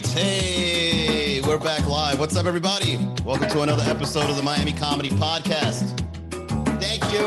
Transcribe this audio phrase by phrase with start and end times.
[0.00, 0.12] right.
[0.12, 2.18] Hey, we're back live.
[2.18, 2.96] What's up, everybody?
[3.24, 5.98] Welcome to another episode of the Miami Comedy Podcast.
[6.80, 7.20] Thank you.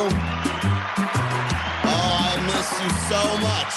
[1.85, 3.73] Oh, I miss you so much.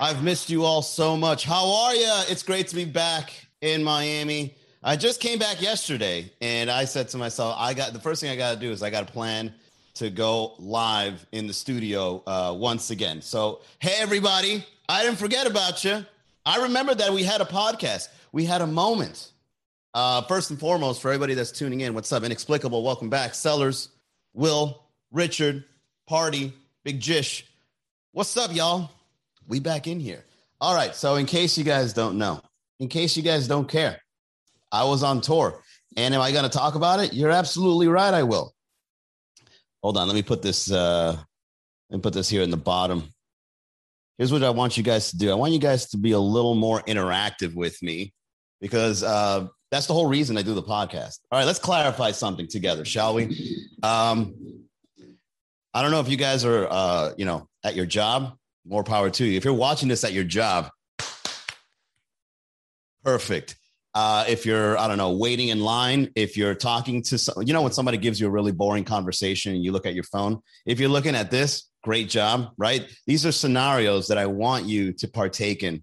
[0.00, 1.44] I've missed you all so much.
[1.44, 2.12] How are you?
[2.28, 4.56] It's great to be back in Miami.
[4.82, 8.30] I just came back yesterday and I said to myself, I got the first thing
[8.30, 9.54] I got to do is I got to plan
[9.94, 13.20] to go live in the studio uh, once again.
[13.20, 16.04] So, hey, everybody, I didn't forget about you.
[16.44, 18.08] I remember that we had a podcast.
[18.32, 19.30] We had a moment.
[19.94, 22.24] Uh, first and foremost, for everybody that's tuning in, what's up?
[22.24, 23.34] Inexplicable, welcome back.
[23.34, 23.90] Sellers,
[24.32, 24.82] Will,
[25.12, 25.64] Richard,
[26.08, 26.52] Party,
[26.84, 27.44] Big Jish.
[28.12, 28.90] What's up, y'all?
[29.46, 30.24] We back in here.
[30.60, 30.94] All right.
[30.94, 32.40] So, in case you guys don't know,
[32.80, 34.00] in case you guys don't care,
[34.72, 35.60] I was on tour.
[35.96, 37.12] And am I going to talk about it?
[37.12, 38.14] You're absolutely right.
[38.14, 38.52] I will.
[39.82, 40.08] Hold on.
[40.08, 40.70] Let me put this.
[40.70, 41.18] Uh,
[41.90, 43.12] me put this here in the bottom
[44.22, 45.32] here's what I want you guys to do.
[45.32, 48.12] I want you guys to be a little more interactive with me
[48.60, 51.18] because uh, that's the whole reason I do the podcast.
[51.32, 53.36] All right, let's clarify something together, shall we?
[53.82, 54.36] Um,
[55.74, 58.36] I don't know if you guys are, uh, you know, at your job.
[58.64, 59.36] More power to you.
[59.36, 60.70] If you're watching this at your job,
[63.02, 63.56] perfect.
[63.92, 67.52] Uh, if you're, I don't know, waiting in line, if you're talking to some, you
[67.52, 70.42] know, when somebody gives you a really boring conversation and you look at your phone,
[70.64, 72.88] if you're looking at this, great job, right?
[73.06, 75.82] These are scenarios that I want you to partake in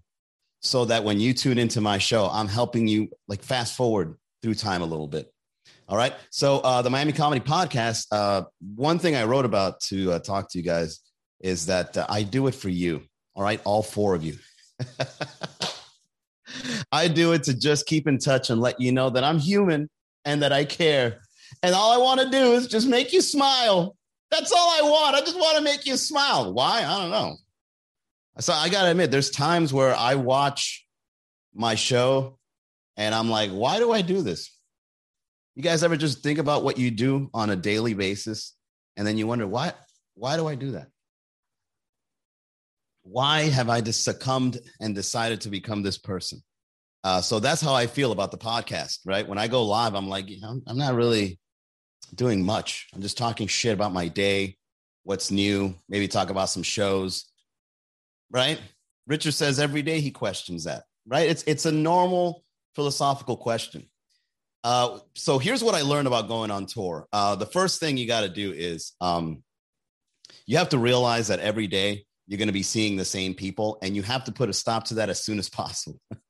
[0.60, 4.54] so that when you tune into my show, I'm helping you like fast forward through
[4.54, 5.32] time a little bit.
[5.88, 6.14] All right.
[6.30, 8.42] So, uh, the Miami Comedy Podcast, uh,
[8.76, 11.00] one thing I wrote about to uh, talk to you guys
[11.40, 13.02] is that uh, I do it for you.
[13.34, 13.60] All right.
[13.64, 14.36] All four of you.
[16.92, 19.88] I do it to just keep in touch and let you know that I'm human
[20.24, 21.20] and that I care.
[21.62, 23.96] And all I want to do is just make you smile
[24.30, 25.16] that's all I want.
[25.16, 26.52] I just want to make you smile.
[26.52, 26.84] Why?
[26.84, 27.36] I don't know.
[28.38, 30.86] So I got to admit, there's times where I watch
[31.54, 32.38] my show
[32.96, 34.56] and I'm like, why do I do this?
[35.56, 38.54] You guys ever just think about what you do on a daily basis
[38.96, 39.72] and then you wonder, why,
[40.14, 40.88] why do I do that?
[43.02, 46.42] Why have I just succumbed and decided to become this person?
[47.02, 49.26] Uh, so that's how I feel about the podcast, right?
[49.26, 51.38] When I go live, I'm like, I'm not really
[52.10, 52.88] doing much.
[52.94, 54.56] I'm just talking shit about my day,
[55.04, 57.30] what's new, maybe talk about some shows.
[58.30, 58.60] Right?
[59.06, 60.84] Richard says every day he questions that.
[61.06, 61.28] Right?
[61.28, 62.44] It's it's a normal
[62.74, 63.88] philosophical question.
[64.62, 67.08] Uh, so here's what I learned about going on tour.
[67.12, 69.42] Uh, the first thing you got to do is um,
[70.46, 73.78] you have to realize that every day you're going to be seeing the same people,
[73.82, 75.98] and you have to put a stop to that as soon as possible.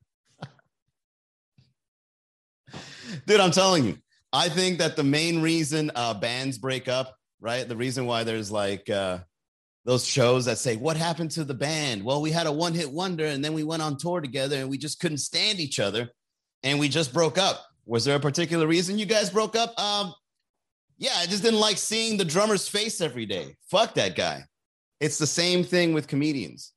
[3.27, 3.97] Dude, I'm telling you,
[4.33, 7.67] I think that the main reason uh, bands break up, right?
[7.67, 9.19] The reason why there's like uh,
[9.85, 12.03] those shows that say, What happened to the band?
[12.03, 14.69] Well, we had a one hit wonder and then we went on tour together and
[14.69, 16.09] we just couldn't stand each other
[16.63, 17.65] and we just broke up.
[17.85, 19.77] Was there a particular reason you guys broke up?
[19.79, 20.13] Um,
[20.97, 23.55] yeah, I just didn't like seeing the drummer's face every day.
[23.69, 24.45] Fuck that guy.
[24.99, 26.73] It's the same thing with comedians,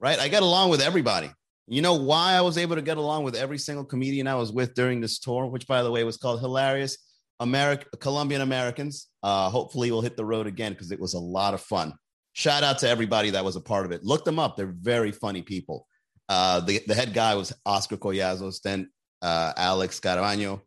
[0.00, 0.18] right?
[0.18, 1.30] I get along with everybody.
[1.66, 4.52] You know why I was able to get along with every single comedian I was
[4.52, 6.98] with during this tour, which by the way was called Hilarious
[7.38, 9.08] American Colombian Americans.
[9.22, 11.94] Uh, hopefully we'll hit the road again because it was a lot of fun.
[12.32, 14.04] Shout out to everybody that was a part of it.
[14.04, 15.86] Look them up; they're very funny people.
[16.28, 18.90] Uh, the the head guy was Oscar Collazos, then
[19.22, 20.62] uh, Alex Caravaggio,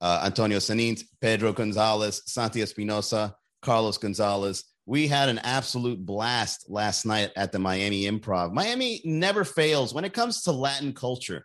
[0.00, 7.04] uh, Antonio Sanint, Pedro Gonzalez, Santi Espinosa, Carlos Gonzalez, we had an absolute blast last
[7.04, 8.52] night at the Miami Improv.
[8.52, 11.44] Miami never fails when it comes to Latin culture.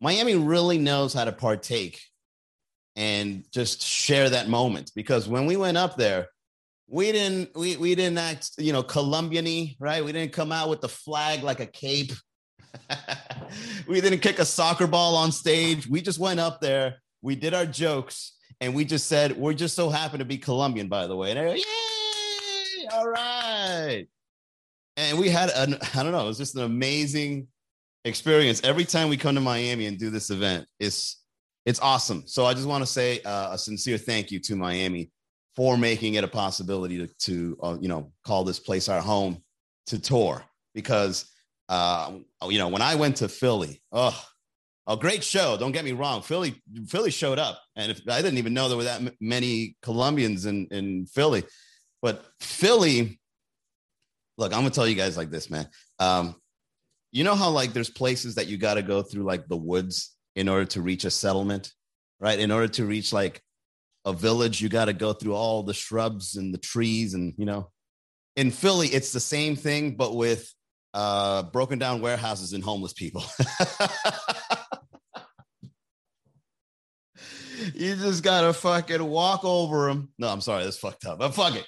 [0.00, 2.00] Miami really knows how to partake
[2.94, 6.28] and just share that moment because when we went up there,
[6.88, 10.04] we didn't we, we didn't act, you know, Colombian right?
[10.04, 12.12] We didn't come out with the flag like a cape.
[13.88, 15.88] we didn't kick a soccer ball on stage.
[15.88, 19.74] We just went up there, we did our jokes, and we just said, We're just
[19.74, 21.32] so happy to be Colombian, by the way.
[21.32, 21.95] And yeah
[22.96, 24.06] all right.
[24.96, 27.48] And we had an, I don't know, it was just an amazing
[28.04, 28.62] experience.
[28.64, 31.22] Every time we come to Miami and do this event, it's
[31.66, 32.22] it's awesome.
[32.26, 35.10] So I just want to say uh, a sincere thank you to Miami
[35.56, 39.42] for making it a possibility to, to uh, you know, call this place our home
[39.86, 40.44] to tour
[40.74, 41.30] because
[41.68, 42.12] uh,
[42.48, 44.18] you know, when I went to Philly, oh,
[44.86, 45.56] a great show.
[45.58, 46.22] Don't get me wrong.
[46.22, 50.46] Philly, Philly showed up, and if I didn't even know there were that many Colombians
[50.46, 51.42] in in Philly.
[52.02, 53.20] But Philly,
[54.38, 55.68] look, I'm gonna tell you guys like this, man.
[55.98, 56.36] Um,
[57.12, 60.14] you know how like there's places that you got to go through like the woods
[60.34, 61.72] in order to reach a settlement,
[62.20, 62.38] right?
[62.38, 63.42] In order to reach like
[64.04, 67.46] a village, you got to go through all the shrubs and the trees, and you
[67.46, 67.70] know,
[68.36, 70.52] in Philly, it's the same thing, but with
[70.94, 73.22] uh, broken down warehouses and homeless people.
[77.74, 80.10] you just gotta fucking walk over them.
[80.18, 81.18] No, I'm sorry, that's fucked up.
[81.18, 81.66] But fuck it.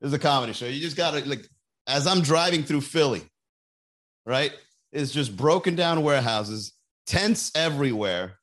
[0.00, 0.66] It's a comedy show.
[0.66, 1.46] You just gotta like
[1.86, 3.22] as I'm driving through Philly,
[4.26, 4.52] right?
[4.92, 6.72] It's just broken down warehouses,
[7.06, 8.38] tents everywhere.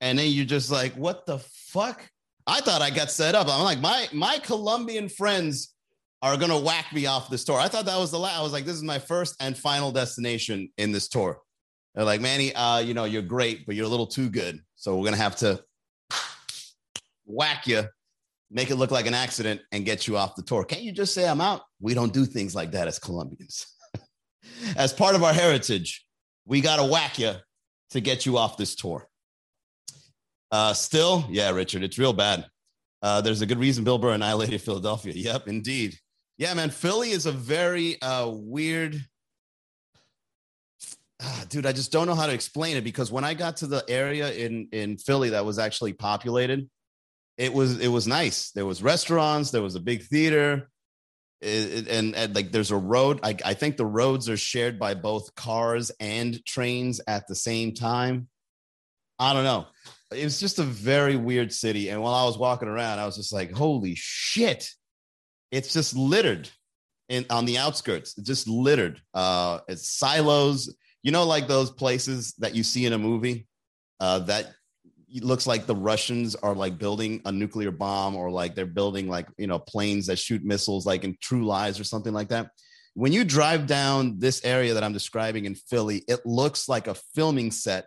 [0.00, 2.08] And then you're just like, what the fuck?
[2.46, 3.48] I thought I got set up.
[3.48, 5.74] I'm like, my my Colombian friends
[6.22, 7.58] are gonna whack me off this tour.
[7.58, 8.38] I thought that was the last.
[8.38, 11.40] I was like, this is my first and final destination in this tour.
[11.94, 14.60] They're like, Manny, uh, you know, you're great, but you're a little too good.
[14.76, 15.62] So we're gonna have to
[17.24, 17.84] whack you,
[18.50, 20.64] make it look like an accident, and get you off the tour.
[20.64, 21.62] Can't you just say I'm out?
[21.80, 23.66] We don't do things like that as Colombians.
[24.76, 26.04] as part of our heritage,
[26.46, 27.34] we gotta whack you
[27.90, 29.08] to get you off this tour.
[30.50, 32.46] Uh, still, yeah, Richard, it's real bad.
[33.02, 35.12] Uh, there's a good reason Bill Burr annihilated Philadelphia.
[35.14, 35.96] Yep, indeed.
[36.38, 39.04] Yeah, man, Philly is a very uh, weird.
[41.22, 43.66] Ah, dude, I just don't know how to explain it because when I got to
[43.66, 46.68] the area in in Philly that was actually populated,
[47.40, 48.50] it was it was nice.
[48.50, 50.68] There was restaurants, there was a big theater,
[51.40, 53.20] it, it, and, and, like there's a road.
[53.22, 57.72] I, I think the roads are shared by both cars and trains at the same
[57.72, 58.28] time.
[59.18, 59.66] I don't know.
[60.14, 61.88] It was just a very weird city.
[61.88, 64.68] And while I was walking around, I was just like, holy shit.
[65.50, 66.50] It's just littered
[67.08, 68.14] in on the outskirts.
[68.16, 69.00] Just littered.
[69.14, 73.46] Uh it's silos, you know, like those places that you see in a movie
[73.98, 74.52] uh that
[75.12, 79.26] looks like the Russians are like building a nuclear bomb or like they're building like
[79.38, 82.50] you know planes that shoot missiles like in True Lies or something like that.
[82.94, 86.94] When you drive down this area that I'm describing in Philly, it looks like a
[87.14, 87.86] filming set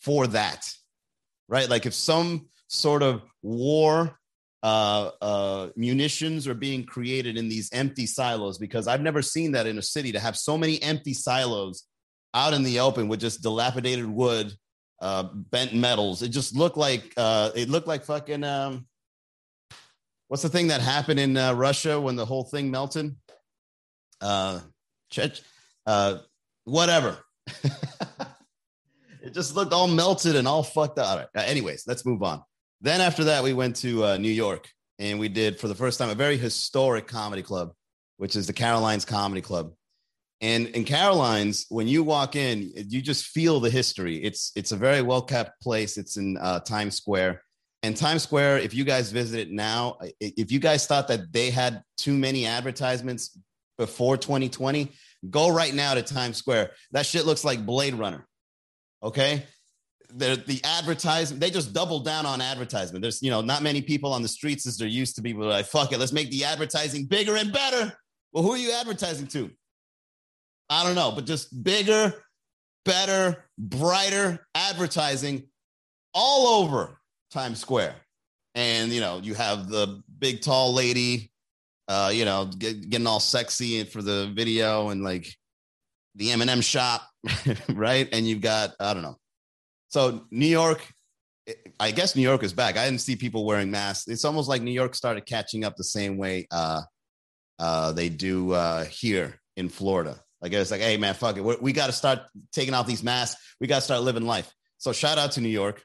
[0.00, 0.68] for that,
[1.48, 1.68] right?
[1.68, 4.18] Like if some sort of war
[4.62, 9.66] uh, uh, munitions are being created in these empty silos, because I've never seen that
[9.66, 11.84] in a city to have so many empty silos
[12.32, 14.54] out in the open with just dilapidated wood,
[15.04, 16.22] uh, bent metals.
[16.22, 18.42] It just looked like uh, it looked like fucking.
[18.42, 18.86] Um,
[20.28, 23.14] what's the thing that happened in uh, Russia when the whole thing melted?
[24.22, 24.60] Uh,
[25.12, 25.42] Chech,
[25.86, 26.18] uh,
[26.64, 27.18] whatever.
[29.22, 31.18] it just looked all melted and all fucked up.
[31.34, 31.42] Right.
[31.42, 32.42] Uh, anyways, let's move on.
[32.80, 35.98] Then after that, we went to uh, New York and we did for the first
[35.98, 37.74] time a very historic comedy club,
[38.16, 39.74] which is the Carolines Comedy Club.
[40.40, 44.16] And in Carolines, when you walk in, you just feel the history.
[44.16, 45.96] It's it's a very well kept place.
[45.96, 47.42] It's in uh, Times Square.
[47.82, 51.50] And Times Square, if you guys visit it now, if you guys thought that they
[51.50, 53.38] had too many advertisements
[53.76, 54.90] before 2020,
[55.28, 56.70] go right now to Times Square.
[56.92, 58.26] That shit looks like Blade Runner.
[59.02, 59.44] Okay.
[60.16, 63.02] They're, the advertisement, they just doubled down on advertisement.
[63.02, 65.46] There's, you know, not many people on the streets as there used to be, but
[65.46, 67.92] like, fuck it, let's make the advertising bigger and better.
[68.32, 69.50] Well, who are you advertising to?
[70.70, 72.12] I don't know, but just bigger,
[72.84, 75.48] better, brighter advertising
[76.12, 77.00] all over
[77.30, 77.96] Times Square.
[78.54, 81.30] And, you know, you have the big, tall lady,
[81.88, 85.26] uh, you know, get, getting all sexy for the video and like
[86.14, 87.02] the M&M shop,
[87.70, 88.08] right?
[88.12, 89.16] And you've got, I don't know.
[89.88, 90.86] So New York,
[91.78, 92.76] I guess New York is back.
[92.76, 94.08] I didn't see people wearing masks.
[94.08, 96.82] It's almost like New York started catching up the same way uh,
[97.58, 100.20] uh, they do uh, here in Florida.
[100.44, 102.18] Like it's like, hey man, fuck it, we we got to start
[102.52, 103.40] taking off these masks.
[103.60, 104.52] We got to start living life.
[104.76, 105.82] So shout out to New York.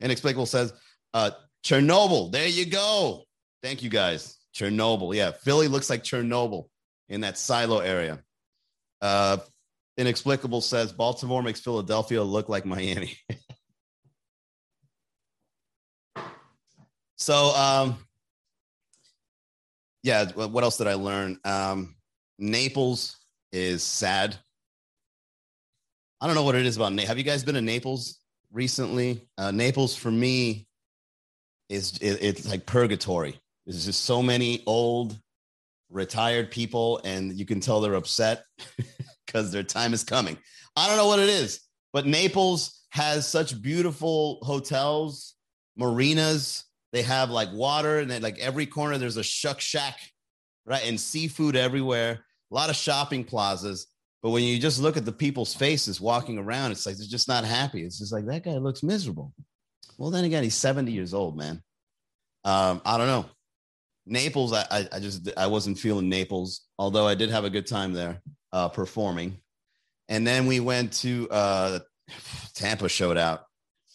[0.00, 0.72] Inexplicable says,
[1.12, 1.32] uh,
[1.62, 2.32] Chernobyl.
[2.32, 3.24] There you go.
[3.62, 4.38] Thank you guys.
[4.54, 5.14] Chernobyl.
[5.14, 6.68] Yeah, Philly looks like Chernobyl
[7.10, 8.22] in that silo area.
[9.02, 9.36] Uh,
[9.98, 13.18] Inexplicable says Baltimore makes Philadelphia look like Miami.
[17.16, 17.98] so, um,
[20.02, 21.38] yeah, what else did I learn?
[21.44, 21.94] Um,
[22.38, 23.18] Naples
[23.52, 24.36] is sad.
[26.20, 26.98] I don't know what it is about.
[27.00, 28.18] Have you guys been to Naples
[28.52, 29.28] recently?
[29.36, 30.66] Uh, Naples for me
[31.68, 33.38] is it, it's like purgatory.
[33.66, 35.18] There's just so many old
[35.90, 38.44] retired people, and you can tell they're upset
[39.26, 40.38] because their time is coming.
[40.76, 41.60] I don't know what it is,
[41.92, 45.34] but Naples has such beautiful hotels,
[45.76, 46.64] marinas.
[46.92, 49.98] They have like water, and like every corner there's a shuck shack,
[50.66, 50.86] right?
[50.86, 53.86] And seafood everywhere a lot of shopping plazas.
[54.22, 57.26] But when you just look at the people's faces walking around, it's like they're just
[57.26, 57.82] not happy.
[57.82, 59.32] It's just like that guy looks miserable.
[59.98, 61.62] Well, then again, he's 70 years old, man.
[62.44, 63.26] Um, I don't know.
[64.06, 67.66] Naples, I, I, I just I wasn't feeling Naples, although I did have a good
[67.66, 68.20] time there
[68.52, 69.38] uh, performing.
[70.08, 71.78] And then we went to uh,
[72.54, 73.44] Tampa, showed out.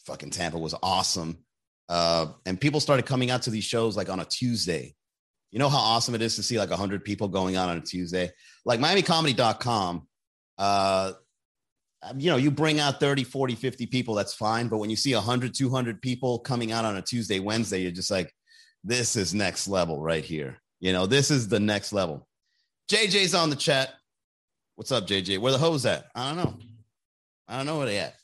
[0.05, 1.37] Fucking Tampa was awesome.
[1.89, 4.95] Uh, and people started coming out to these shows like on a Tuesday.
[5.51, 7.81] You know how awesome it is to see like 100 people going on on a
[7.81, 8.31] Tuesday?
[8.65, 10.07] Like MiamiComedy.com
[10.57, 11.13] uh,
[12.17, 14.67] you know, you bring out 30, 40, 50 people, that's fine.
[14.67, 18.11] But when you see 100, 200 people coming out on a Tuesday, Wednesday, you're just
[18.11, 18.33] like,
[18.83, 20.57] this is next level right here.
[20.79, 22.27] You know, this is the next level.
[22.89, 23.93] JJ's on the chat.
[24.75, 25.39] What's up, JJ?
[25.39, 26.05] Where the hoes at?
[26.15, 26.57] I don't know.
[27.47, 28.15] I don't know where they at.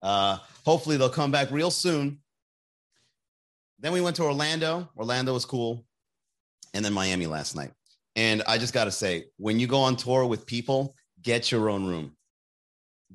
[0.00, 2.18] Uh, hopefully they'll come back real soon.
[3.80, 4.88] Then we went to Orlando.
[4.96, 5.85] Orlando was cool.
[6.76, 7.72] And then Miami last night.
[8.16, 11.70] And I just got to say, when you go on tour with people, get your
[11.70, 12.14] own room.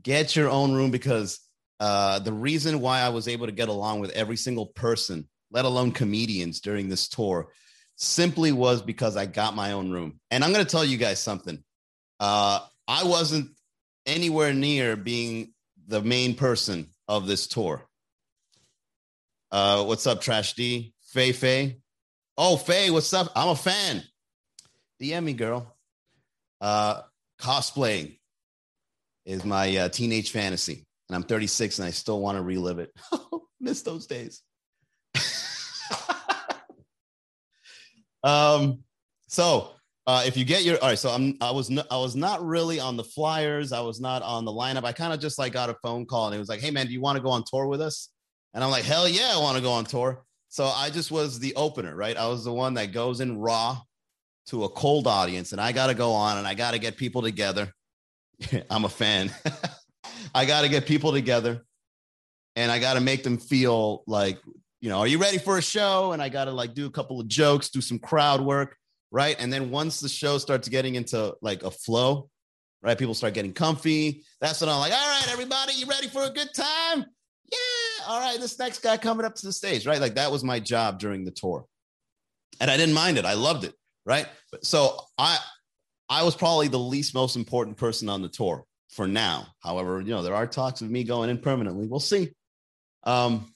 [0.02, 1.40] Get your own room because
[1.80, 5.66] uh, the reason why I was able to get along with every single person, let
[5.66, 7.50] alone comedians during this tour,
[7.98, 10.20] simply was because I got my own room.
[10.32, 11.64] And I'm going to tell you guys something.
[12.20, 13.52] Uh, I wasn't
[14.08, 15.54] anywhere near being
[15.88, 17.88] the main person of this tour.
[19.52, 20.94] Uh, what's up, Trash D?
[21.12, 21.78] Faye Faye.
[22.38, 23.30] Oh, Faye, what's up?
[23.36, 24.04] I'm a fan.
[25.02, 25.76] DM me, girl.
[26.62, 27.02] Uh,
[27.40, 28.18] cosplaying
[29.26, 32.92] is my uh, teenage fantasy, and I'm 36 and I still want to relive it.
[33.60, 34.44] Miss those days.
[38.24, 38.84] um,
[39.28, 39.72] so
[40.08, 42.80] uh, if you get your all right, so I'm I was I was not really
[42.80, 43.74] on the flyers.
[43.74, 44.86] I was not on the lineup.
[44.86, 46.88] I kind of just like got a phone call and it was like, "Hey man,
[46.88, 48.10] do you want to go on tour with us?"
[48.54, 51.40] And I'm like, "Hell yeah, I want to go on tour." So I just was
[51.40, 52.16] the opener, right?
[52.16, 53.80] I was the one that goes in raw
[54.48, 56.96] to a cold audience, and I got to go on and I got to get
[56.96, 57.74] people together.
[58.70, 59.32] I'm a fan.
[60.36, 61.66] I got to get people together,
[62.56, 64.40] and I got to make them feel like,
[64.82, 66.12] you know, are you ready for a show?
[66.12, 68.78] And I got to like do a couple of jokes, do some crowd work
[69.12, 69.36] right?
[69.38, 72.30] And then once the show starts getting into like a flow,
[72.82, 72.98] right?
[72.98, 74.24] People start getting comfy.
[74.40, 77.06] That's when I'm like, all right, everybody, you ready for a good time?
[77.52, 77.81] Yeah.
[78.08, 80.02] All right, this next guy coming up to the stage, right?
[80.02, 81.66] Like that was my job during the tour.
[82.60, 83.26] And I didn't mind it.
[83.26, 83.74] I loved it,
[84.06, 84.28] right?
[84.62, 85.38] So I
[86.10, 89.48] I was probably the least most important person on the tour for now.
[89.62, 91.88] However, you know, there are talks of me going in permanently.
[91.88, 92.32] We'll see.
[93.04, 93.54] Um,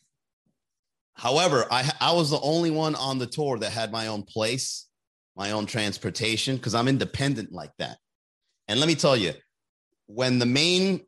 [1.13, 4.87] however, I I was the only one on the tour that had my own place
[5.35, 7.97] my own transportation because I'm independent like that.
[8.67, 9.33] And let me tell you,
[10.07, 11.01] when the main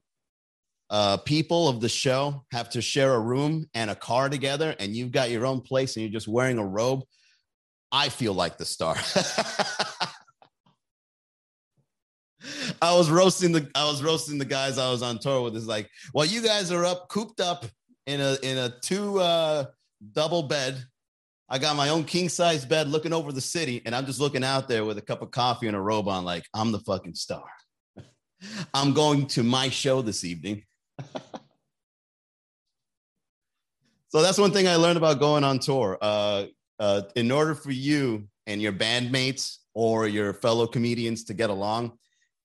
[0.89, 4.95] uh, people of the show have to share a room and a car together, and
[4.95, 7.03] you've got your own place and you're just wearing a robe,
[7.91, 8.95] I feel like the star.
[12.81, 15.55] I was roasting the I was roasting the guys I was on tour with.
[15.55, 17.65] It's like, well, you guys are up, cooped up
[18.05, 19.65] in a in a two uh,
[20.13, 20.83] double bed
[21.49, 24.43] I got my own king size bed looking over the city, and I'm just looking
[24.43, 27.15] out there with a cup of coffee and a robe on, like I'm the fucking
[27.15, 27.45] star.
[28.73, 30.63] I'm going to my show this evening.
[34.09, 35.97] so that's one thing I learned about going on tour.
[36.01, 36.45] Uh,
[36.79, 41.97] uh, in order for you and your bandmates or your fellow comedians to get along,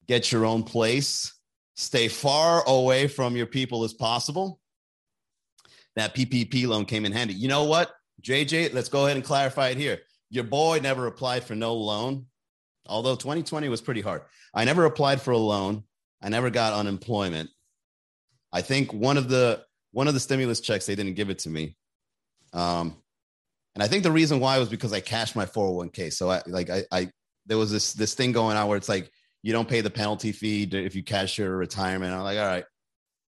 [0.06, 1.34] get your own place,
[1.74, 4.60] stay far away from your people as possible.
[5.96, 7.34] That PPP loan came in handy.
[7.34, 7.92] You know what?
[8.22, 10.00] JJ, let's go ahead and clarify it here.
[10.30, 12.26] Your boy never applied for no loan,
[12.86, 14.22] although 2020 was pretty hard.
[14.54, 15.84] I never applied for a loan.
[16.22, 17.50] I never got unemployment.
[18.52, 21.50] I think one of the one of the stimulus checks they didn't give it to
[21.50, 21.76] me.
[22.52, 22.96] Um,
[23.74, 26.12] and I think the reason why was because I cashed my 401k.
[26.12, 27.10] So I like I, I
[27.46, 29.10] there was this this thing going on where it's like
[29.42, 32.12] you don't pay the penalty fee if you cash your retirement.
[32.12, 32.64] I'm like, all right.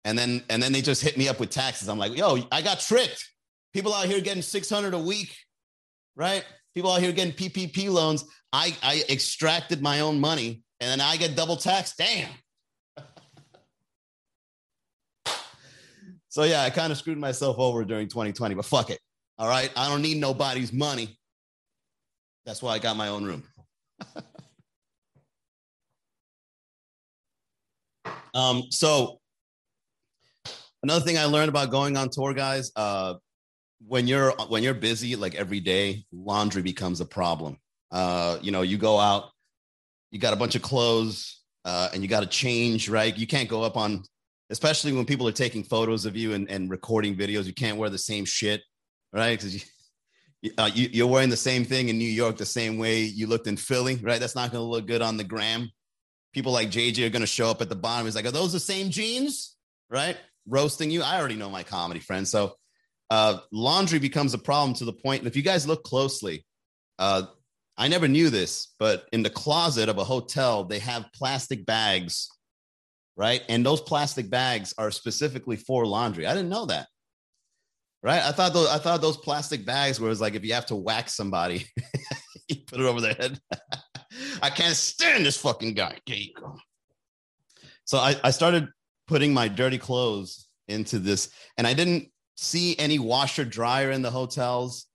[0.05, 1.87] And then and then they just hit me up with taxes.
[1.87, 3.29] I'm like, yo, I got tricked.
[3.73, 5.35] People out here getting 600 a week,
[6.15, 6.45] right?
[6.75, 8.25] People out here getting PPP loans.
[8.51, 11.97] I, I extracted my own money and then I get double taxed.
[11.97, 12.29] Damn.
[16.33, 18.99] So yeah, I kind of screwed myself over during 2020, but fuck it.
[19.37, 19.71] All right.
[19.75, 21.15] I don't need nobody's money.
[22.43, 23.43] That's why I got my own room.
[28.33, 29.19] um, so
[30.81, 33.13] another thing I learned about going on tour, guys, uh,
[33.85, 37.59] when you're when you're busy like every day, laundry becomes a problem.
[37.91, 39.29] Uh, you know, you go out,
[40.09, 43.15] you got a bunch of clothes, uh, and you got to change, right?
[43.15, 44.03] You can't go up on,
[44.53, 47.45] especially when people are taking photos of you and, and recording videos.
[47.45, 48.61] You can't wear the same shit,
[49.11, 49.31] right?
[49.31, 49.65] Because
[50.43, 53.25] you, uh, you, you're wearing the same thing in New York the same way you
[53.25, 54.19] looked in Philly, right?
[54.19, 55.71] That's not going to look good on the gram.
[56.33, 58.05] People like JJ are going to show up at the bottom.
[58.05, 59.55] He's like, are those the same jeans?
[59.89, 60.17] Right?
[60.47, 61.01] Roasting you.
[61.01, 62.29] I already know my comedy friends.
[62.29, 62.53] So
[63.09, 65.21] uh, laundry becomes a problem to the point.
[65.21, 66.45] And if you guys look closely,
[66.99, 67.23] uh,
[67.75, 72.29] I never knew this, but in the closet of a hotel, they have plastic bags,
[73.15, 73.41] right?
[73.49, 76.25] And those plastic bags are specifically for laundry.
[76.25, 76.87] I didn't know that.
[78.01, 78.21] Right?
[78.21, 81.09] I thought those I thought those plastic bags were like if you have to whack
[81.09, 81.65] somebody,
[82.49, 83.39] you put it over their head.
[84.41, 85.97] I can't stand this fucking guy.
[86.05, 86.57] There you go.
[87.85, 88.67] So I, I started
[89.07, 94.11] putting my dirty clothes into this, and I didn't see any washer dryer in the
[94.11, 94.87] hotels.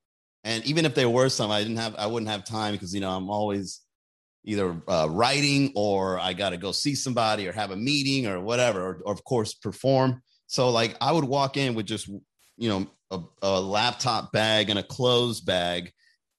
[0.45, 3.01] And even if there were some, I didn't have I wouldn't have time because you
[3.01, 3.81] know I'm always
[4.45, 8.41] either uh, writing or I got to go see somebody or have a meeting or
[8.41, 10.23] whatever, or, or, of course perform.
[10.47, 14.79] So like I would walk in with just you know a, a laptop bag and
[14.79, 15.93] a clothes bag,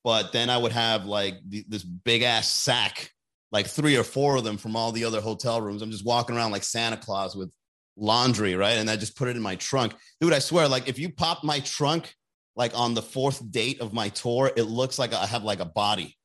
[0.03, 3.11] but then I would have like the, this big ass sack,
[3.51, 5.81] like three or four of them from all the other hotel rooms.
[5.81, 7.51] I'm just walking around like Santa Claus with
[7.95, 8.77] laundry, right?
[8.77, 9.93] And I just put it in my trunk.
[10.21, 12.13] Dude, I swear, like if you pop my trunk
[12.55, 15.65] like on the fourth date of my tour, it looks like I have like a
[15.65, 16.17] body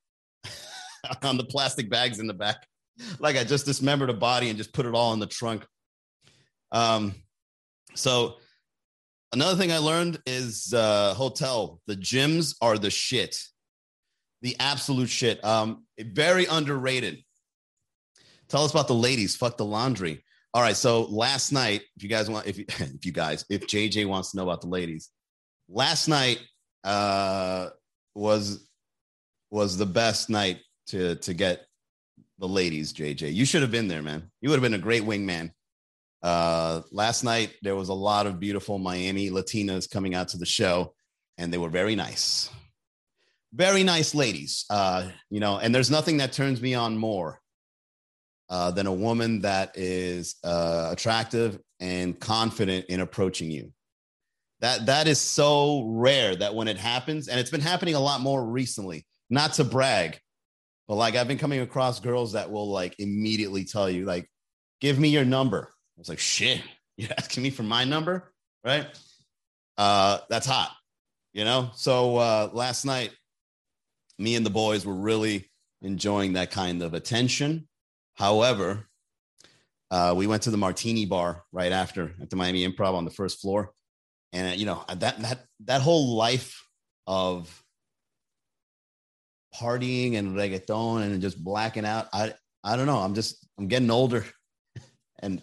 [1.22, 2.66] on the plastic bags in the back.
[3.18, 5.66] Like I just dismembered a body and just put it all in the trunk.
[6.70, 7.14] Um,
[7.94, 8.36] so
[9.32, 11.80] another thing I learned is uh, hotel.
[11.86, 13.36] The gyms are the shit,
[14.42, 15.44] the absolute shit.
[15.44, 17.22] Um, very underrated.
[18.48, 19.36] Tell us about the ladies.
[19.36, 20.24] Fuck the laundry.
[20.52, 20.76] All right.
[20.76, 24.30] So last night, if you guys want, if you, if you guys, if JJ wants
[24.30, 25.10] to know about the ladies,
[25.68, 26.40] last night
[26.84, 27.70] uh,
[28.14, 28.68] was
[29.50, 31.66] was the best night to to get
[32.38, 32.92] the ladies.
[32.92, 34.30] JJ, you should have been there, man.
[34.40, 35.52] You would have been a great wingman.
[36.22, 40.46] Uh, last night there was a lot of beautiful Miami Latinas coming out to the
[40.46, 40.94] show,
[41.36, 42.50] and they were very nice,
[43.52, 44.64] very nice ladies.
[44.70, 47.40] Uh, you know, and there's nothing that turns me on more
[48.48, 53.72] uh, than a woman that is uh, attractive and confident in approaching you.
[54.60, 58.20] That that is so rare that when it happens, and it's been happening a lot
[58.20, 59.04] more recently.
[59.28, 60.20] Not to brag,
[60.88, 64.28] but like I've been coming across girls that will like immediately tell you, like,
[64.80, 66.62] "Give me your number." I was like, "Shit,
[66.96, 68.32] you're asking me for my number,
[68.64, 68.86] right?"
[69.76, 70.70] Uh, that's hot,
[71.32, 71.70] you know.
[71.74, 73.12] So uh, last night,
[74.18, 75.50] me and the boys were really
[75.82, 77.66] enjoying that kind of attention
[78.14, 78.88] However,
[79.90, 83.10] uh, we went to the Martini Bar right after at the Miami Improv on the
[83.10, 83.72] first floor,
[84.32, 86.66] and you know that that that whole life
[87.06, 87.62] of
[89.54, 92.08] partying and reggaeton and just blacking out.
[92.12, 92.98] I I don't know.
[92.98, 94.24] I'm just I'm getting older,
[95.22, 95.40] and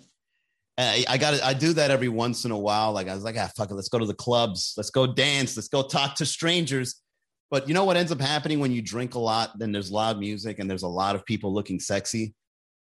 [0.77, 2.91] I, I got I do that every once in a while.
[2.91, 5.55] Like I was like, ah, fuck it, let's go to the clubs, let's go dance,
[5.55, 7.01] let's go talk to strangers.
[7.49, 9.59] But you know what ends up happening when you drink a lot?
[9.59, 12.33] Then there's loud music and there's a lot of people looking sexy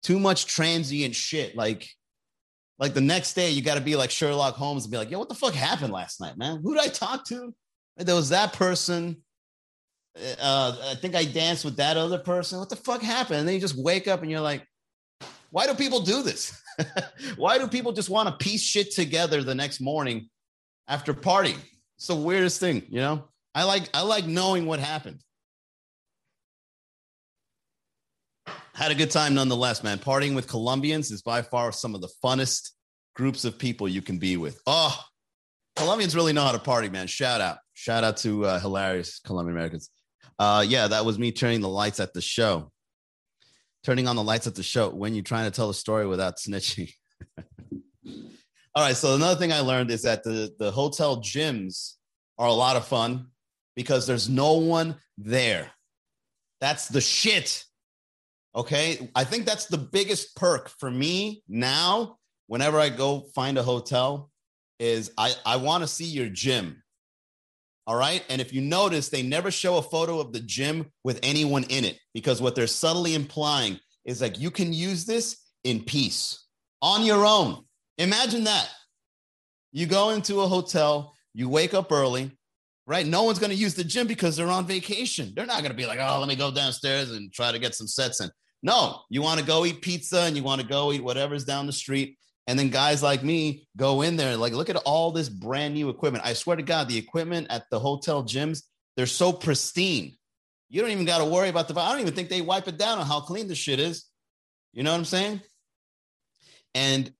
[0.03, 1.55] too much transient shit.
[1.55, 1.87] Like,
[2.79, 5.19] like the next day, you got to be like Sherlock Holmes and be like, yo,
[5.19, 6.61] what the fuck happened last night, man?
[6.63, 7.53] Who did I talk to?
[7.97, 9.23] There was that person.
[10.39, 12.59] Uh, I think I danced with that other person.
[12.59, 13.39] What the fuck happened?
[13.39, 14.65] And then you just wake up and you're like,
[15.51, 16.59] why do people do this?
[17.37, 20.29] why do people just want to piece shit together the next morning
[20.87, 21.59] after partying?
[21.97, 23.27] It's the weirdest thing, you know?
[23.55, 25.21] I like I like knowing what happened.
[28.77, 29.97] had a good time nonetheless, man.
[29.97, 32.73] Partying with Colombians is by far some of the funnest
[33.15, 34.61] groups of people you can be with.
[34.67, 34.95] Oh,
[35.75, 37.07] Colombians really know how to party, man.
[37.07, 37.57] Shout out.
[37.73, 39.89] Shout out to uh, hilarious Colombian Americans.
[40.39, 42.71] Uh, yeah, that was me turning the lights at the show.
[43.83, 46.37] Turning on the lights at the show when you're trying to tell a story without
[46.37, 46.91] snitching.
[48.05, 48.95] All right.
[48.95, 51.93] So another thing I learned is that the, the hotel gyms
[52.37, 53.27] are a lot of fun
[53.75, 55.71] because there's no one there.
[56.61, 57.63] That's the shit.
[58.55, 59.09] Okay.
[59.15, 62.17] I think that's the biggest perk for me now.
[62.47, 64.29] Whenever I go find a hotel,
[64.79, 66.81] is I, I want to see your gym.
[67.87, 68.23] All right.
[68.29, 71.85] And if you notice, they never show a photo of the gym with anyone in
[71.85, 76.45] it because what they're subtly implying is like you can use this in peace
[76.81, 77.63] on your own.
[77.97, 78.69] Imagine that.
[79.71, 82.31] You go into a hotel, you wake up early,
[82.85, 83.05] right?
[83.05, 85.31] No one's going to use the gym because they're on vacation.
[85.33, 87.73] They're not going to be like, oh, let me go downstairs and try to get
[87.73, 88.29] some sets in.
[88.63, 91.67] No, you want to go eat pizza and you want to go eat whatever's down
[91.67, 92.17] the street.
[92.47, 95.89] And then guys like me go in there, like, look at all this brand new
[95.89, 96.25] equipment.
[96.25, 98.63] I swear to God, the equipment at the hotel gyms,
[98.95, 100.15] they're so pristine.
[100.69, 102.77] You don't even got to worry about the, I don't even think they wipe it
[102.77, 104.05] down on how clean the shit is.
[104.73, 105.41] You know what I'm saying?
[106.73, 107.11] And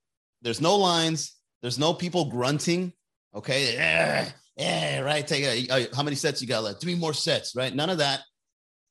[0.42, 2.92] there's no lines, there's no people grunting.
[3.34, 3.74] Okay.
[3.74, 5.26] Yeah, yeah right.
[5.26, 5.94] Take it.
[5.94, 6.80] How many sets you got left?
[6.80, 7.74] Three more sets, right?
[7.74, 8.20] None of that.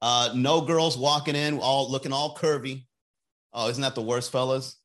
[0.02, 2.86] Uh, no girls walking in, all looking all curvy.
[3.54, 4.76] Oh, isn't that the worst, fellas?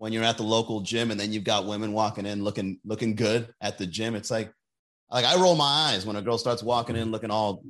[0.00, 3.14] When you're at the local gym and then you've got women walking in looking looking
[3.14, 4.14] good at the gym.
[4.14, 4.50] It's like,
[5.10, 7.62] like I roll my eyes when a girl starts walking in looking all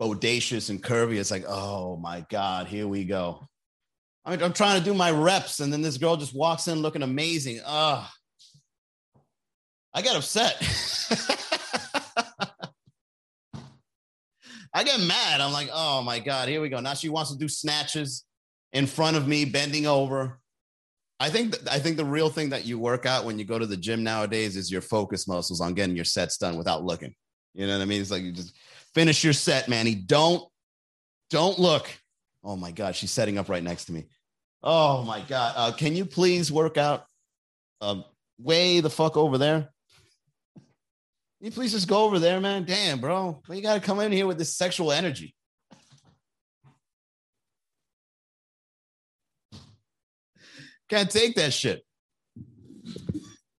[0.00, 1.20] bodacious and curvy.
[1.20, 3.48] It's like, oh my God, here we go.
[4.24, 6.80] I mean, I'm trying to do my reps, and then this girl just walks in
[6.80, 7.60] looking amazing.
[7.64, 8.10] Oh,
[9.94, 10.56] I get upset.
[14.74, 15.40] I get mad.
[15.40, 16.80] I'm like, oh my God, here we go.
[16.80, 18.24] Now she wants to do snatches
[18.72, 20.40] in front of me, bending over.
[21.20, 23.58] I think th- I think the real thing that you work out when you go
[23.58, 27.14] to the gym nowadays is your focus muscles on getting your sets done without looking.
[27.54, 28.00] You know what I mean?
[28.00, 28.54] It's like you just
[28.94, 29.94] finish your set, Manny.
[29.94, 30.48] Don't
[31.30, 31.88] don't look.
[32.44, 34.06] Oh my God, she's setting up right next to me.
[34.62, 35.54] Oh my God.
[35.56, 37.04] Uh, can you please work out
[37.80, 38.04] um,
[38.38, 39.68] way the fuck over there?
[40.54, 42.64] Can you please just go over there, man?
[42.64, 43.40] Damn, bro.
[43.46, 45.34] Well, you got to come in here with this sexual energy.
[50.88, 51.84] Can't take that shit.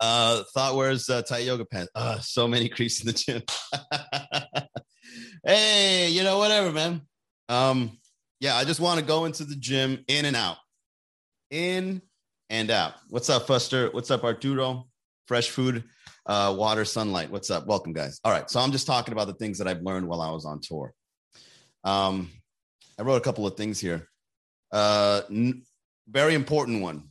[0.00, 1.90] Uh, thought where's uh, tight yoga pants?
[1.94, 3.42] Uh, so many creeps in the gym.
[5.44, 7.02] hey, you know, whatever, man.
[7.48, 7.98] Um,
[8.40, 10.56] yeah, I just want to go into the gym in and out,
[11.50, 12.00] in
[12.48, 12.94] and out.
[13.10, 13.92] What's up, Fuster?
[13.92, 14.86] What's up, Arturo?
[15.26, 15.84] Fresh food,
[16.26, 17.30] uh, water, sunlight.
[17.30, 17.66] What's up?
[17.66, 18.20] Welcome, guys.
[18.24, 20.46] All right, so I'm just talking about the things that I've learned while I was
[20.46, 20.94] on tour.
[21.84, 22.30] Um,
[22.98, 24.08] I wrote a couple of things here.
[24.72, 25.62] Uh, n-
[26.08, 27.08] very important one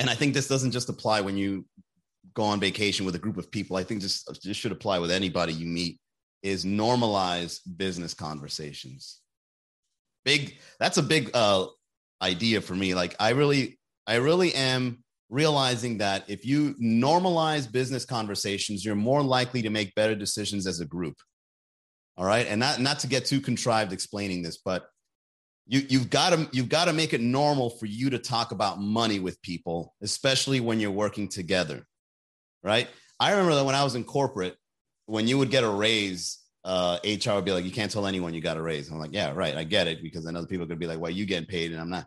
[0.00, 1.66] and I think this doesn't just apply when you
[2.32, 3.76] go on vacation with a group of people.
[3.76, 6.00] I think this, this should apply with anybody you meet
[6.42, 9.20] is normalize business conversations.
[10.24, 11.66] Big, that's a big uh,
[12.22, 12.94] idea for me.
[12.94, 19.22] Like I really, I really am realizing that if you normalize business conversations, you're more
[19.22, 21.16] likely to make better decisions as a group.
[22.16, 22.46] All right.
[22.46, 24.86] And not, not to get too contrived explaining this, but
[25.66, 28.80] you you've got to you've got to make it normal for you to talk about
[28.80, 31.86] money with people, especially when you're working together,
[32.62, 32.88] right?
[33.18, 34.56] I remember that when I was in corporate,
[35.06, 38.34] when you would get a raise, uh, HR would be like, "You can't tell anyone
[38.34, 40.66] you got a raise." I'm like, "Yeah, right, I get it," because then other people
[40.66, 42.06] gonna be like, "Why you getting paid and I'm not?"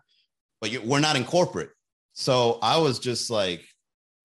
[0.60, 1.70] But you, we're not in corporate,
[2.13, 3.66] so I was just like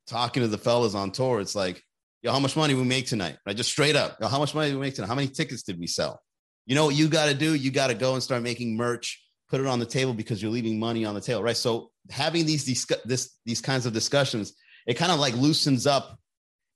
[0.06, 1.40] talking to the fellas on tour.
[1.40, 1.82] It's like,
[2.22, 4.18] "Yo, how much money we make tonight?" Right, just straight up.
[4.20, 5.08] Yo, how much money we make tonight?
[5.08, 6.20] How many tickets did we sell?
[6.68, 7.56] You know what you got to do?
[7.56, 10.50] You got to go and start making merch put it on the table because you're
[10.50, 11.56] leaving money on the table, right?
[11.56, 14.54] So having these these this these kinds of discussions,
[14.86, 16.18] it kind of like loosens up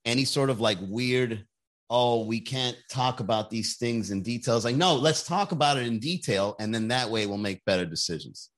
[0.04, 1.44] any sort of like weird,
[1.90, 4.64] oh, we can't talk about these things in details.
[4.64, 7.86] Like, no, let's talk about it in detail, and then that way we'll make better
[7.86, 8.48] decisions.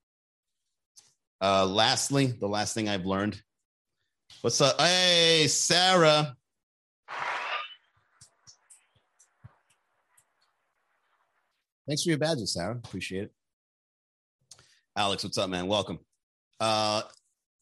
[1.41, 3.41] Uh, lastly, the last thing I've learned.
[4.41, 4.81] What's up?
[4.81, 6.37] Hey, Sarah.
[11.87, 12.77] Thanks for your badges, Sarah.
[12.77, 13.33] Appreciate it.
[14.97, 15.67] Alex, what's up, man?
[15.67, 15.99] Welcome.
[16.61, 17.03] Uh,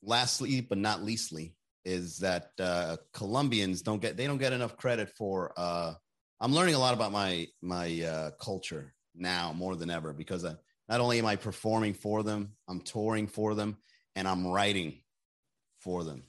[0.02, 1.54] lastly, but not leastly,
[1.84, 5.52] is that uh, Colombians don't get they don't get enough credit for.
[5.56, 5.94] Uh,
[6.40, 10.54] I'm learning a lot about my my uh, culture now more than ever because uh,
[10.88, 13.76] not only am I performing for them, I'm touring for them,
[14.14, 15.00] and I'm writing
[15.80, 16.22] for them.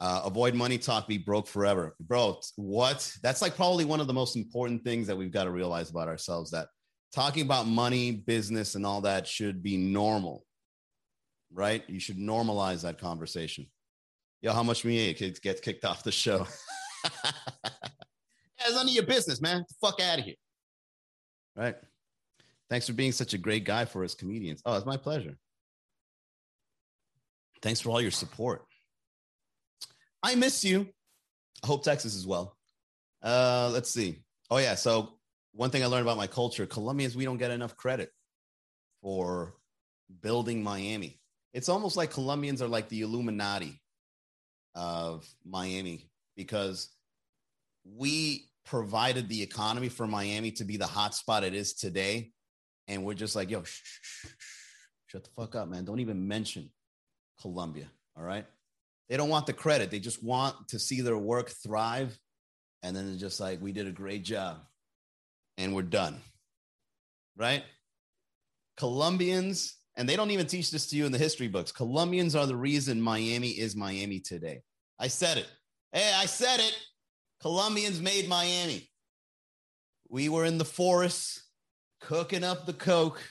[0.00, 2.40] Uh, avoid money talk, be broke forever, bro.
[2.56, 3.12] What?
[3.22, 6.08] That's like probably one of the most important things that we've got to realize about
[6.08, 6.50] ourselves.
[6.50, 6.68] That
[7.14, 10.44] talking about money, business, and all that should be normal,
[11.52, 11.82] right?
[11.88, 13.66] You should normalize that conversation.
[14.42, 16.46] Yo, how much me kids get kicked off the show?
[17.04, 19.64] it's none of your business, man.
[19.80, 20.34] Fuck out of here.
[21.56, 21.76] Right.
[22.68, 24.60] Thanks for being such a great guy for us comedians.
[24.66, 25.36] Oh, it's my pleasure.
[27.62, 28.64] Thanks for all your support.
[30.22, 30.88] I miss you.
[31.62, 32.56] I hope Texas as well.
[33.22, 34.22] Uh, let's see.
[34.50, 35.14] Oh yeah, so
[35.54, 38.10] one thing I learned about my culture, Colombians, we don't get enough credit
[39.02, 39.54] for
[40.20, 41.20] building Miami.
[41.52, 43.80] It's almost like Colombians are like the Illuminati
[44.74, 46.88] of Miami because
[47.84, 52.32] we provided the economy for Miami to be the hotspot it is today.
[52.88, 54.26] And we're just like, yo, shh, shh, shh,
[55.06, 55.84] shut the fuck up, man.
[55.84, 56.70] Don't even mention
[57.40, 57.86] Colombia.
[58.16, 58.46] All right.
[59.08, 59.90] They don't want the credit.
[59.90, 62.18] They just want to see their work thrive.
[62.82, 64.58] And then they're just like, we did a great job
[65.58, 66.20] and we're done.
[67.36, 67.64] Right?
[68.76, 71.72] Colombians, and they don't even teach this to you in the history books.
[71.72, 74.62] Colombians are the reason Miami is Miami today.
[74.98, 75.46] I said it.
[75.92, 76.76] Hey, I said it.
[77.40, 78.90] Colombians made Miami.
[80.08, 81.44] We were in the forests
[82.00, 83.22] cooking up the coke,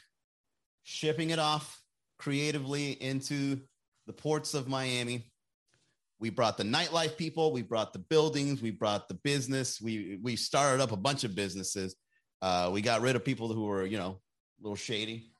[0.83, 1.81] shipping it off
[2.17, 3.59] creatively into
[4.07, 5.29] the ports of Miami.
[6.19, 9.81] We brought the nightlife people, we brought the buildings, we brought the business.
[9.81, 11.95] We we started up a bunch of businesses
[12.43, 14.19] uh, we got rid of people who were, you know,
[14.59, 15.31] a little shady,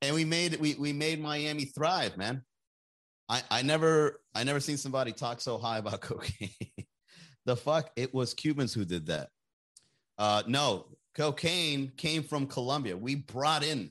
[0.00, 2.44] and we made we we made Miami thrive, man.
[3.28, 6.50] I I never I never seen somebody talk so high about cocaine.
[7.44, 9.30] the fuck, it was Cubans who did that.
[10.16, 12.96] Uh, no, cocaine came from Colombia.
[12.96, 13.90] We brought in.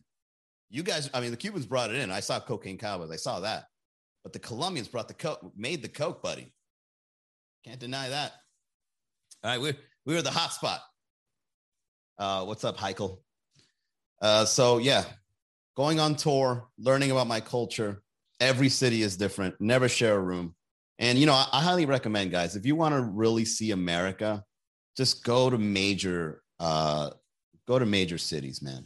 [0.69, 2.11] You guys, I mean, the Cubans brought it in.
[2.11, 3.11] I saw cocaine cowboys.
[3.11, 3.65] I saw that,
[4.23, 6.53] but the Colombians brought the coke, made the coke, buddy.
[7.65, 8.31] Can't deny that.
[9.43, 9.73] All right, we
[10.05, 10.79] we were the hot spot.
[12.19, 13.19] Uh, what's up, Heikel?
[14.21, 15.03] Uh, so yeah,
[15.75, 18.01] going on tour, learning about my culture.
[18.39, 19.55] Every city is different.
[19.59, 20.55] Never share a room.
[20.99, 24.43] And you know, I, I highly recommend, guys, if you want to really see America,
[24.95, 27.11] just go to major uh
[27.67, 28.85] go to major cities, man.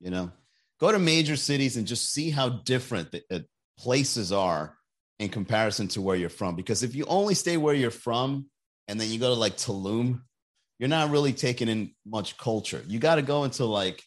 [0.00, 0.32] You know,
[0.80, 3.38] go to major cities and just see how different the, uh,
[3.78, 4.76] places are
[5.20, 6.56] in comparison to where you're from.
[6.56, 8.46] Because if you only stay where you're from
[8.88, 10.22] and then you go to like Tulum,
[10.80, 12.82] you're not really taking in much culture.
[12.88, 14.02] You got to go into like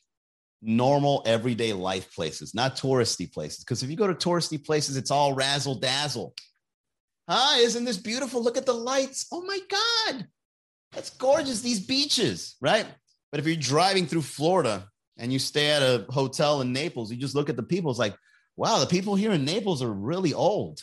[0.59, 3.63] normal everyday life places, not touristy places.
[3.63, 6.33] Because if you go to touristy places, it's all razzle dazzle.
[7.29, 8.43] Hi, isn't this beautiful?
[8.43, 9.27] Look at the lights.
[9.31, 10.25] Oh my God.
[10.93, 11.61] That's gorgeous.
[11.61, 12.87] These beaches, right?
[13.31, 17.17] But if you're driving through Florida and you stay at a hotel in Naples, you
[17.17, 17.91] just look at the people.
[17.91, 18.15] It's like,
[18.57, 20.81] wow, the people here in Naples are really old,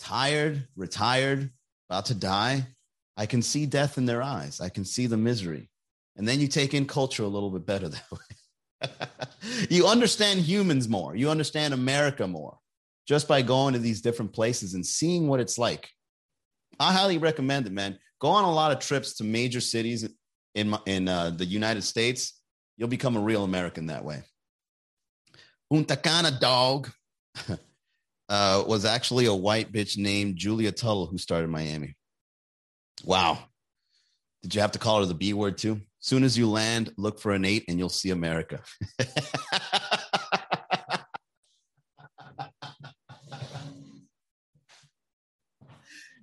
[0.00, 1.50] tired, retired,
[1.88, 2.66] about to die.
[3.16, 4.60] I can see death in their eyes.
[4.60, 5.68] I can see the misery.
[6.16, 8.88] And then you take in culture a little bit better that way.
[9.70, 11.14] you understand humans more.
[11.16, 12.58] You understand America more
[13.06, 15.88] just by going to these different places and seeing what it's like.
[16.78, 17.98] I highly recommend it, man.
[18.20, 20.08] Go on a lot of trips to major cities
[20.54, 22.40] in in uh, the United States.
[22.76, 24.22] You'll become a real American that way.
[25.70, 26.90] Punta Cana dog
[28.28, 31.96] uh, was actually a white bitch named Julia Tuttle who started Miami.
[33.04, 33.38] Wow.
[34.42, 35.80] Did you have to call her the B word too?
[36.00, 38.60] Soon as you land, look for an eight and you'll see America.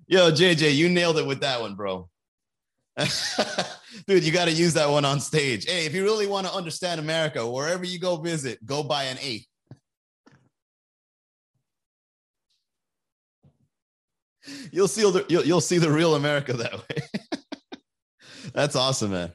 [0.09, 2.09] Yo, JJ, you nailed it with that one, bro.
[4.07, 5.65] Dude, you got to use that one on stage.
[5.65, 9.17] Hey, if you really want to understand America, wherever you go visit, go buy an
[9.21, 9.46] eight.
[14.71, 17.01] you'll see the you'll, you'll see the real America that way.
[18.53, 19.31] That's awesome, man.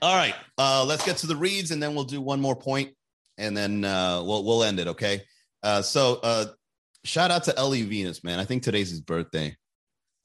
[0.00, 2.92] All right, uh, let's get to the reads, and then we'll do one more point,
[3.38, 4.88] and then uh, we'll we'll end it.
[4.88, 5.22] Okay.
[5.62, 6.46] Uh, so uh,
[7.04, 8.40] shout out to Ellie Venus, man.
[8.40, 9.56] I think today's his birthday.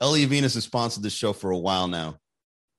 [0.01, 2.17] Ellie Venus has sponsored this show for a while now,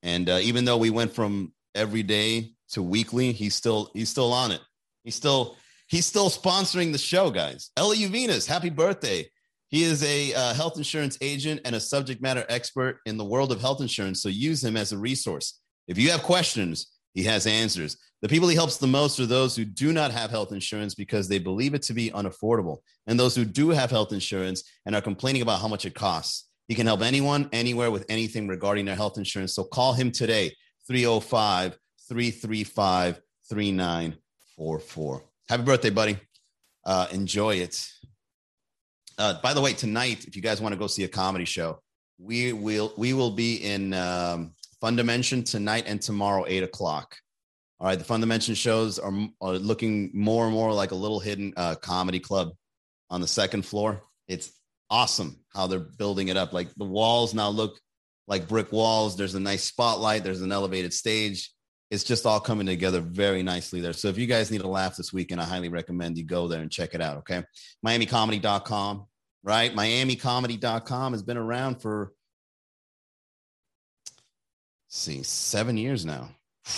[0.03, 4.33] and uh, even though we went from every day to weekly, he's still he's still
[4.33, 4.61] on it.
[5.05, 7.71] He's still he's still sponsoring the show, guys.
[7.77, 9.29] Ellie Venus, happy birthday!
[9.69, 13.53] He is a uh, health insurance agent and a subject matter expert in the world
[13.53, 14.23] of health insurance.
[14.23, 15.61] So use him as a resource.
[15.87, 17.97] If you have questions, he has answers.
[18.23, 21.29] The people he helps the most are those who do not have health insurance because
[21.29, 25.01] they believe it to be unaffordable, and those who do have health insurance and are
[25.01, 26.49] complaining about how much it costs.
[26.67, 29.55] He can help anyone, anywhere with anything regarding their health insurance.
[29.55, 30.55] So call him today,
[30.87, 31.79] 305
[32.09, 35.23] 335 3944.
[35.49, 36.19] Happy birthday, buddy.
[36.85, 37.89] Uh, enjoy it.
[39.19, 41.81] Uh, by the way, tonight, if you guys want to go see a comedy show,
[42.19, 47.17] we will we will be in um, Dimension tonight and tomorrow, eight o'clock.
[47.81, 51.21] All right, the Fun Dimension shows are, are looking more and more like a little
[51.21, 52.51] hidden uh, comedy club
[53.11, 54.03] on the second floor.
[54.27, 54.53] It's
[54.91, 56.53] awesome how they're building it up.
[56.53, 57.79] Like the walls now look
[58.27, 59.17] like brick walls.
[59.17, 60.25] There's a nice spotlight.
[60.25, 61.53] There's an elevated stage.
[61.91, 63.95] It's just all coming together very nicely there.
[63.95, 66.61] So if you guys need a laugh this weekend, I highly recommend you go there
[66.61, 67.19] and check it out.
[67.19, 67.43] Okay.
[67.87, 69.07] MiamiComedy.com,
[69.43, 69.75] right?
[69.75, 72.13] MiamiComedy.com has been around for,
[74.89, 76.31] see, seven years now.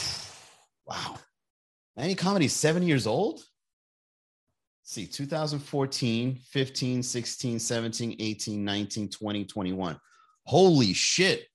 [0.86, 1.20] Wow.
[1.96, 3.36] Miami Comedy is seven years old?
[3.36, 3.44] Let's
[4.84, 10.00] see, 2014, 15, 16, 17, 18, 19, 20, 21.
[10.46, 11.46] Holy shit.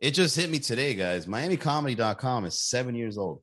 [0.00, 1.26] It just hit me today, guys.
[1.26, 3.42] MiamiComedy.com is seven years old.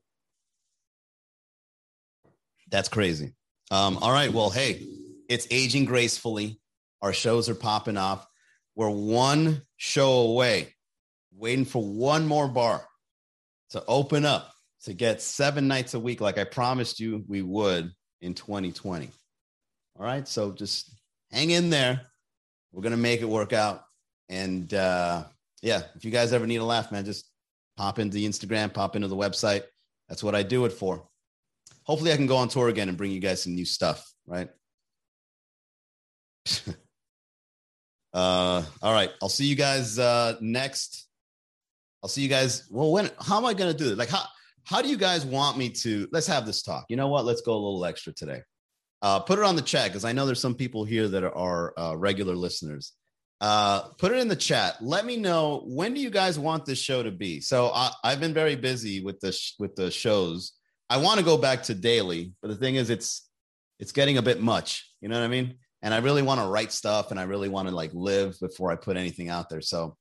[2.70, 3.32] That's crazy.
[3.70, 4.32] Um, all right.
[4.32, 4.86] Well, hey,
[5.28, 6.60] it's aging gracefully.
[7.02, 8.26] Our shows are popping off.
[8.74, 10.74] We're one show away,
[11.32, 12.84] waiting for one more bar
[13.70, 14.52] to open up
[14.84, 19.10] to get seven nights a week, like I promised you we would in 2020.
[19.98, 20.26] All right.
[20.26, 20.90] So just
[21.30, 22.00] hang in there.
[22.72, 23.82] We're going to make it work out.
[24.28, 25.24] And uh,
[25.62, 27.30] yeah, if you guys ever need a laugh, man, just
[27.76, 29.62] pop into the Instagram, pop into the website.
[30.08, 31.06] That's what I do it for.
[31.84, 34.48] Hopefully, I can go on tour again and bring you guys some new stuff, right?
[38.12, 39.10] uh, all right.
[39.22, 41.04] I'll see you guys uh, next
[42.04, 42.68] I'll see you guys.
[42.70, 43.10] Well, when?
[43.18, 43.96] How am I going to do it?
[43.96, 44.24] Like, how
[44.64, 46.06] how do you guys want me to?
[46.12, 46.84] Let's have this talk.
[46.90, 47.24] You know what?
[47.24, 48.42] Let's go a little extra today.
[49.00, 51.72] Uh, put it on the chat because I know there's some people here that are
[51.78, 52.92] uh, regular listeners.
[53.40, 54.76] Uh, put it in the chat.
[54.82, 57.40] Let me know when do you guys want this show to be.
[57.40, 60.52] So I, I've been very busy with the sh- with the shows.
[60.90, 63.26] I want to go back to daily, but the thing is, it's
[63.78, 64.92] it's getting a bit much.
[65.00, 65.54] You know what I mean?
[65.84, 68.72] And I really want to write stuff, and I really want to like live before
[68.72, 69.60] I put anything out there.
[69.60, 69.96] So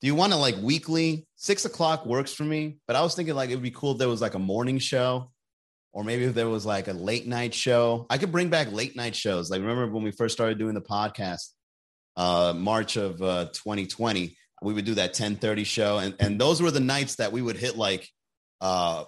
[0.00, 1.26] do you want to like weekly?
[1.36, 3.98] Six o'clock works for me, but I was thinking like it would be cool if
[3.98, 5.30] there was like a morning show
[5.92, 8.06] or maybe if there was like a late night show.
[8.10, 9.50] I could bring back late night shows.
[9.50, 11.52] Like remember when we first started doing the podcast,
[12.16, 16.70] uh, March of uh, 2020, we would do that 10:30 show, and and those were
[16.70, 18.08] the nights that we would hit like
[18.60, 19.04] uh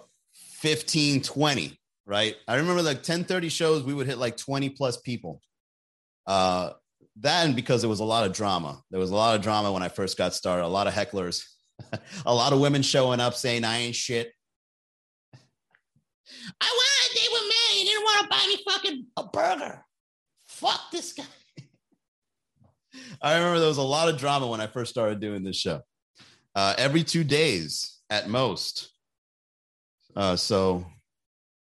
[0.59, 2.35] 15, 20, right?
[2.47, 5.41] I remember like 10:30 shows, we would hit like 20 plus people.
[6.27, 6.71] Uh,
[7.17, 8.81] that and because there was a lot of drama.
[8.89, 10.65] There was a lot of drama when I first got started.
[10.65, 11.43] A lot of hecklers,
[12.25, 14.31] a lot of women showing up saying I ain't shit.
[16.59, 17.77] I wanted they were mad.
[17.77, 19.85] He didn't want to buy me fucking a burger.
[20.47, 21.23] Fuck this guy.
[23.21, 25.81] I remember there was a lot of drama when I first started doing this show.
[26.55, 28.89] Uh, every two days at most.
[30.15, 30.85] Uh, so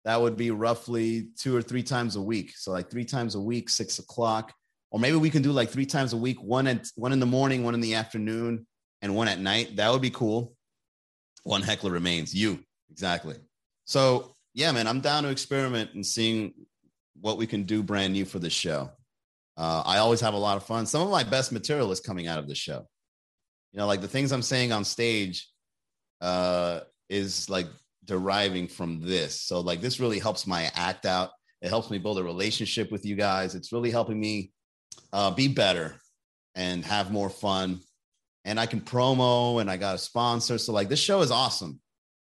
[0.06, 2.54] that would be roughly two or three times a week.
[2.56, 4.54] So like three times a week, six o'clock,
[4.92, 7.26] or maybe we can do like three times a week, one at one in the
[7.26, 8.68] morning, one in the afternoon,
[9.02, 9.76] and one at night.
[9.76, 10.56] That would be cool.
[11.44, 12.34] One heckler remains.
[12.34, 12.60] You
[12.92, 13.36] exactly.
[13.86, 16.54] So yeah, man, I'm down to experiment and seeing
[17.20, 18.92] what we can do brand new for the show.
[19.58, 20.86] Uh, I always have a lot of fun.
[20.86, 22.86] Some of my best material is coming out of the show.
[23.72, 25.50] You know, like the things I'm saying on stage
[26.22, 27.68] uh, is like
[28.06, 29.42] deriving from this.
[29.42, 31.32] So, like, this really helps my act out.
[31.62, 33.56] It helps me build a relationship with you guys.
[33.56, 34.52] It's really helping me
[35.12, 35.96] uh, be better
[36.54, 37.80] and have more fun.
[38.44, 40.58] And I can promo and I got a sponsor.
[40.58, 41.80] So, like, this show is awesome.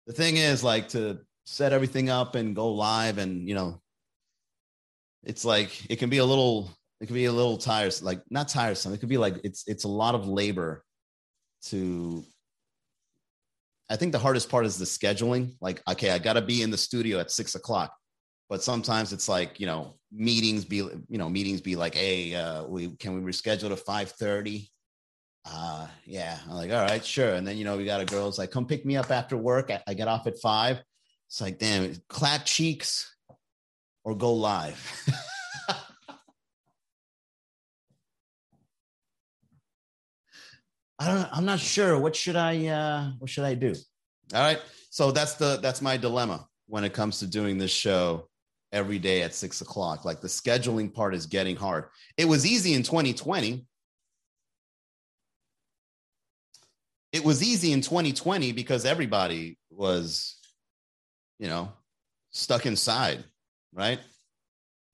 [0.07, 3.81] The thing is, like, to set everything up and go live and, you know,
[5.25, 8.47] it's like it can be a little it can be a little tiresome, like not
[8.47, 8.93] tiresome.
[8.93, 10.83] It could be like it's it's a lot of labor
[11.63, 12.23] to
[13.93, 15.53] I think the hardest part is the scheduling.
[15.61, 17.95] Like, okay, I got to be in the studio at six o'clock,
[18.49, 22.65] but sometimes it's like you know meetings be you know meetings be like, hey, uh,
[22.65, 24.71] we can we reschedule to five thirty?
[25.45, 27.35] Uh, yeah, I'm like, all right, sure.
[27.35, 29.69] And then you know we got a girl's like, come pick me up after work.
[29.69, 30.81] I, I get off at five.
[31.27, 33.15] It's like, damn, clap cheeks
[34.03, 35.13] or go live.
[41.03, 41.27] I don't.
[41.31, 41.99] I'm not sure.
[41.99, 42.67] What should I?
[42.67, 43.75] Uh, what should I do?
[44.33, 44.59] All right.
[44.89, 48.29] So that's the that's my dilemma when it comes to doing this show
[48.71, 50.05] every day at six o'clock.
[50.05, 51.85] Like the scheduling part is getting hard.
[52.15, 53.65] It was easy in 2020.
[57.11, 60.37] It was easy in 2020 because everybody was,
[61.37, 61.71] you know,
[62.31, 63.23] stuck inside,
[63.73, 63.99] right?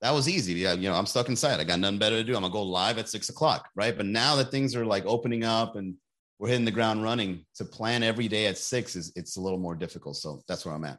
[0.02, 0.54] That was easy.
[0.54, 1.60] Yeah, you know, I'm stuck inside.
[1.60, 2.34] I got nothing better to do.
[2.34, 3.96] I'm gonna go live at six o'clock, right?
[3.96, 5.94] But now that things are like opening up and
[6.38, 9.58] we're hitting the ground running, to plan every day at six is it's a little
[9.58, 10.16] more difficult.
[10.16, 10.98] So that's where I'm at.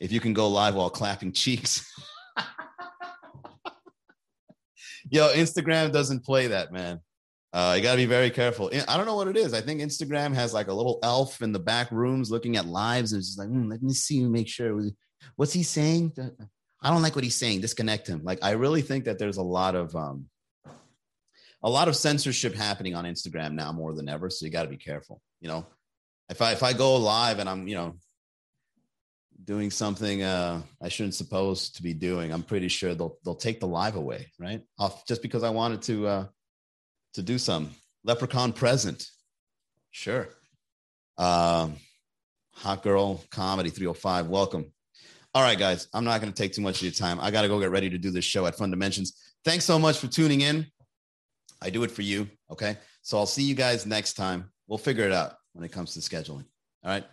[0.00, 1.90] If you can go live while clapping cheeks.
[5.10, 7.00] Yo, Instagram doesn't play that, man.
[7.52, 8.70] Uh, you got to be very careful.
[8.86, 9.54] I don't know what it is.
[9.54, 13.12] I think Instagram has like a little elf in the back rooms looking at lives,
[13.12, 14.80] and it's just like, mm, let me see, make sure.
[15.36, 16.12] What's he saying?
[16.82, 17.60] I don't like what he's saying.
[17.60, 18.22] Disconnect him.
[18.24, 20.26] Like I really think that there's a lot of um
[21.62, 24.30] a lot of censorship happening on Instagram now more than ever.
[24.30, 25.20] So you got to be careful.
[25.40, 25.66] You know,
[26.30, 27.94] if I if I go live and I'm you know
[29.44, 33.60] doing something uh, I shouldn't supposed to be doing, I'm pretty sure they'll they'll take
[33.60, 34.62] the live away, right?
[34.78, 36.26] Off just because I wanted to uh,
[37.14, 37.70] to do some
[38.04, 39.06] leprechaun present.
[39.90, 40.28] Sure.
[41.18, 41.76] Um,
[42.54, 44.28] hot girl comedy 305.
[44.28, 44.72] Welcome.
[45.32, 47.20] All right, guys, I'm not going to take too much of your time.
[47.20, 49.32] I got to go get ready to do this show at Fun Dimensions.
[49.44, 50.66] Thanks so much for tuning in.
[51.62, 52.28] I do it for you.
[52.50, 52.76] Okay.
[53.02, 54.50] So I'll see you guys next time.
[54.66, 56.44] We'll figure it out when it comes to scheduling.
[56.82, 57.04] All right.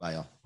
[0.00, 0.41] Bye, y'all.